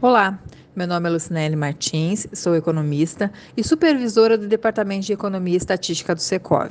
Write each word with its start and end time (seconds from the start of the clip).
Olá, 0.00 0.38
meu 0.76 0.86
nome 0.86 1.08
é 1.08 1.12
Lucinelli 1.12 1.56
Martins, 1.56 2.28
sou 2.32 2.54
economista 2.54 3.32
e 3.56 3.64
supervisora 3.64 4.38
do 4.38 4.46
Departamento 4.46 5.04
de 5.04 5.12
Economia 5.12 5.54
e 5.54 5.56
Estatística 5.56 6.14
do 6.14 6.20
Secov. 6.20 6.70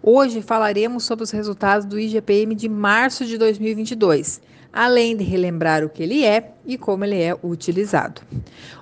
Hoje 0.00 0.40
falaremos 0.40 1.02
sobre 1.02 1.24
os 1.24 1.32
resultados 1.32 1.84
do 1.84 1.98
IGPM 1.98 2.54
de 2.54 2.68
março 2.68 3.26
de 3.26 3.36
2022, 3.36 4.40
além 4.72 5.16
de 5.16 5.24
relembrar 5.24 5.82
o 5.82 5.88
que 5.90 6.04
ele 6.04 6.24
é 6.24 6.52
e 6.64 6.78
como 6.78 7.04
ele 7.04 7.20
é 7.20 7.36
utilizado. 7.42 8.22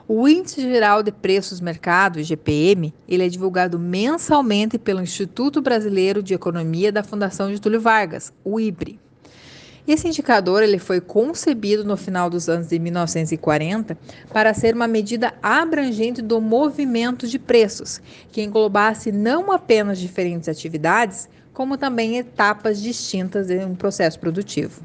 O 0.06 0.28
Índice 0.28 0.60
Geral 0.60 1.02
de 1.02 1.10
Preços 1.10 1.58
Mercado, 1.58 2.20
IGPM, 2.20 2.92
ele 3.08 3.24
é 3.24 3.28
divulgado 3.30 3.78
mensalmente 3.78 4.76
pelo 4.76 5.00
Instituto 5.00 5.62
Brasileiro 5.62 6.22
de 6.22 6.34
Economia 6.34 6.92
da 6.92 7.02
Fundação 7.02 7.50
Getúlio 7.50 7.80
Vargas, 7.80 8.30
o 8.44 8.60
IBRE. 8.60 9.00
Esse 9.86 10.08
indicador 10.08 10.62
ele 10.62 10.78
foi 10.78 10.98
concebido 10.98 11.84
no 11.84 11.94
final 11.94 12.30
dos 12.30 12.48
anos 12.48 12.68
de 12.68 12.78
1940 12.78 13.98
para 14.32 14.54
ser 14.54 14.74
uma 14.74 14.88
medida 14.88 15.34
abrangente 15.42 16.22
do 16.22 16.40
movimento 16.40 17.28
de 17.28 17.38
preços, 17.38 18.00
que 18.32 18.42
englobasse 18.42 19.12
não 19.12 19.52
apenas 19.52 19.98
diferentes 19.98 20.48
atividades, 20.48 21.28
como 21.52 21.76
também 21.76 22.16
etapas 22.16 22.80
distintas 22.80 23.48
de 23.48 23.58
um 23.58 23.74
processo 23.74 24.18
produtivo. 24.18 24.80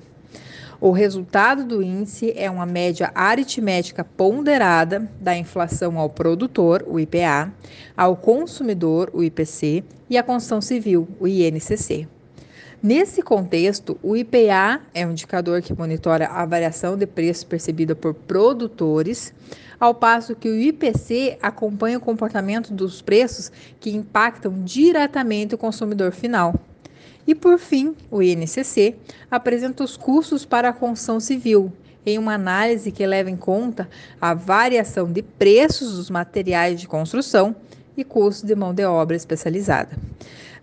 O 0.82 0.92
resultado 0.92 1.64
do 1.64 1.82
índice 1.82 2.34
é 2.36 2.50
uma 2.50 2.66
média 2.66 3.10
aritmética 3.16 4.04
ponderada 4.04 5.10
da 5.20 5.36
inflação 5.36 5.98
ao 5.98 6.10
produtor, 6.10 6.86
o 6.86 7.00
IPA, 7.00 7.54
ao 7.96 8.18
consumidor, 8.18 9.10
o 9.14 9.24
IPC, 9.24 9.84
e 10.10 10.18
à 10.18 10.24
construção 10.24 10.62
civil, 10.62 11.08
o 11.20 11.28
INCC. 11.28 12.08
Nesse 12.82 13.22
contexto, 13.22 14.00
o 14.02 14.16
IPA 14.16 14.80
é 14.94 15.06
um 15.06 15.12
indicador 15.12 15.62
que 15.62 15.74
monitora 15.74 16.28
a 16.28 16.46
variação 16.46 16.96
de 16.96 17.06
preço 17.06 17.46
percebida 17.46 17.94
por 17.94 18.14
produtores, 18.14 19.34
ao 19.78 19.94
passo 19.94 20.34
que 20.34 20.48
o 20.48 20.56
IPC 20.56 21.38
acompanha 21.42 21.98
o 21.98 22.02
comportamento 22.02 22.74
dos 22.74 23.02
preços 23.02 23.52
que 23.82 23.94
impactam 23.94 24.64
diretamente 24.64 25.54
o 25.54 25.58
consumidor 25.58 26.14
final. 26.14 26.56
E 27.28 27.36
por 27.36 27.60
fim, 27.60 27.94
o 28.10 28.24
INCC 28.24 28.96
apresenta 29.30 29.84
os 29.84 29.98
custos 29.98 30.46
para 30.46 30.70
a 30.70 30.74
construção 30.74 31.20
civil, 31.20 31.74
em 32.06 32.18
uma 32.18 32.36
análise 32.36 32.94
que 32.94 33.06
leva 33.06 33.30
em 33.30 33.36
conta 33.36 33.90
a 34.22 34.34
variação 34.34 35.12
de 35.12 35.22
preços 35.22 35.98
dos 35.98 36.10
materiais 36.10 36.80
de 36.80 36.88
construção 36.88 37.54
e 37.98 38.06
custos 38.06 38.48
de 38.48 38.56
mão 38.56 38.74
de 38.74 38.86
obra 38.86 39.18
especializada. 39.18 39.98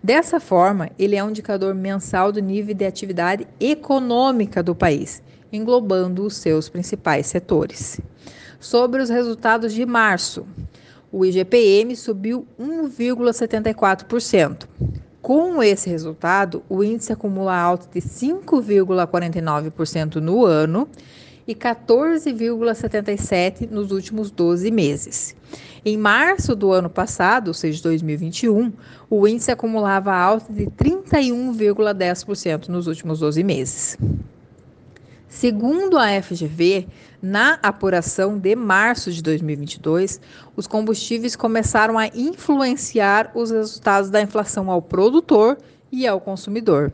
Dessa 0.07 0.39
forma, 0.39 0.89
ele 0.97 1.17
é 1.17 1.23
um 1.23 1.31
indicador 1.31 1.75
mensal 1.75 2.31
do 2.31 2.39
nível 2.39 2.73
de 2.73 2.85
atividade 2.85 3.45
econômica 3.59 4.63
do 4.63 4.73
país, 4.73 5.21
englobando 5.51 6.23
os 6.23 6.37
seus 6.37 6.69
principais 6.69 7.27
setores. 7.27 7.99
Sobre 8.57 9.01
os 9.01 9.09
resultados 9.09 9.73
de 9.73 9.85
março, 9.85 10.47
o 11.11 11.25
IGPM 11.25 11.93
subiu 11.93 12.47
1,74%. 12.57 14.65
Com 15.21 15.61
esse 15.61 15.89
resultado, 15.89 16.63
o 16.69 16.85
índice 16.85 17.11
acumula 17.11 17.57
alta 17.57 17.89
de 17.93 17.99
5,49% 17.99 20.21
no 20.21 20.45
ano 20.45 20.87
e 21.47 21.55
14,77% 21.55 23.71
nos 23.71 23.91
últimos 23.91 24.29
12 24.29 24.69
meses. 24.69 25.33
Em 25.85 25.95
março 25.95 26.53
do 26.55 26.73
ano 26.73 26.89
passado, 26.89 27.47
ou 27.47 27.53
seja, 27.53 27.81
2021, 27.83 28.73
o 29.09 29.25
índice 29.27 29.51
acumulava 29.51 30.13
alta 30.13 30.51
de 30.51 30.65
31,10% 30.65 32.67
nos 32.67 32.87
últimos 32.87 33.19
12 33.19 33.43
meses. 33.43 33.97
Segundo 35.29 35.97
a 35.97 36.21
FGV, 36.21 36.87
na 37.21 37.59
apuração 37.61 38.37
de 38.37 38.55
março 38.55 39.11
de 39.11 39.21
2022, 39.21 40.19
os 40.55 40.67
combustíveis 40.67 41.35
começaram 41.35 41.97
a 41.97 42.07
influenciar 42.07 43.31
os 43.35 43.51
resultados 43.51 44.09
da 44.09 44.21
inflação 44.21 44.71
ao 44.71 44.81
produtor 44.81 45.57
e 45.91 46.07
ao 46.07 46.19
consumidor. 46.19 46.91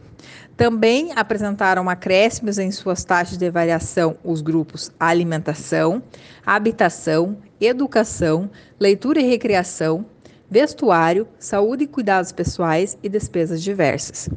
Também 0.55 1.11
apresentaram 1.15 1.89
acréscimos 1.89 2.59
em 2.59 2.71
suas 2.71 3.03
taxas 3.03 3.37
de 3.37 3.49
variação 3.49 4.15
os 4.23 4.41
grupos 4.41 4.91
alimentação, 4.99 6.01
habitação, 6.45 7.37
educação, 7.59 8.49
leitura 8.79 9.19
e 9.19 9.27
recreação, 9.27 10.05
vestuário, 10.49 11.27
saúde 11.39 11.85
e 11.85 11.87
cuidados 11.87 12.31
pessoais 12.31 12.95
e 13.01 13.09
despesas 13.09 13.63
diversas. 13.63 14.29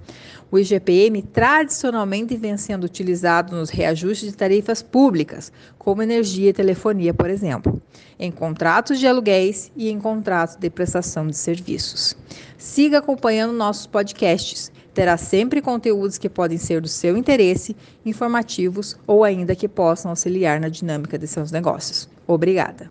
O 0.51 0.59
IGPM 0.59 1.21
tradicionalmente 1.21 2.37
vem 2.37 2.57
sendo 2.57 2.85
utilizado 2.85 3.55
nos 3.55 3.69
reajustes 3.69 4.31
de 4.31 4.37
tarifas 4.37 4.81
públicas, 4.81 5.53
como 5.77 6.03
energia 6.03 6.49
e 6.49 6.55
telefonia, 6.55 7.13
por 7.13 7.29
exemplo, 7.29 7.83
em 8.19 8.31
contratos 8.31 8.99
de 8.99 9.07
aluguéis 9.07 9.71
e 9.77 9.91
em 9.91 10.01
contratos 10.01 10.57
de 10.57 10.71
prestação 10.71 11.27
de 11.27 11.37
serviços. 11.37 12.17
Siga 12.57 12.99
acompanhando 12.99 13.53
nossos 13.53 13.87
podcasts. 13.87 14.73
Terá 14.97 15.19
sempre 15.19 15.61
conteúdos 15.61 16.17
que 16.17 16.27
podem 16.27 16.57
ser 16.57 16.81
do 16.81 16.89
seu 16.89 17.19
interesse, 17.19 17.77
informativos 18.03 18.97
ou 19.07 19.25
ainda 19.25 19.55
que 19.55 19.69
possam 19.69 20.11
auxiliar 20.11 20.59
na 20.59 20.71
dinâmica 20.71 21.19
de 21.19 21.27
seus 21.27 21.53
negócios. 21.53 22.09
Obrigada. 22.27 22.91